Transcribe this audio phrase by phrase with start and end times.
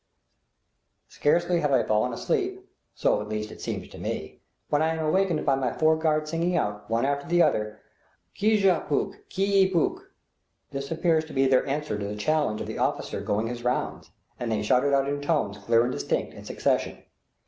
[1.09, 5.05] Scarcely have I fallen asleep so at least it seems to me when I am
[5.05, 7.79] awakened by my four guards singing out, one after another,
[8.35, 9.29] "Kujawpuk!
[9.29, 10.09] Ki i puk!!"
[10.71, 14.09] This appears to be their answer to the challenge of the officer going his rounds,
[14.39, 17.03] and they shout it out in tones clear and distinct, in succession.